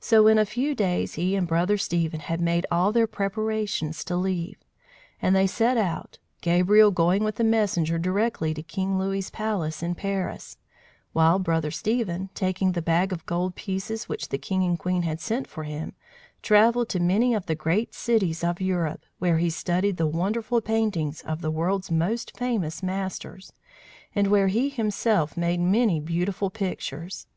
[0.00, 4.16] So in a few days he and Brother Stephen had made all their preparations to
[4.16, 4.56] leave;
[5.22, 9.94] and they set out, Gabriel going with the messenger directly to King Louis's palace in
[9.94, 10.58] Paris;
[11.12, 15.20] while Brother Stephen, taking the bag of gold pieces which the king and queen had
[15.20, 15.92] sent for him,
[16.42, 21.20] travelled to many of the great cities of Europe, where he studied the wonderful paintings
[21.20, 23.52] of the world's most famous masters,
[24.12, 27.28] and where he himself made many beautiful pictures.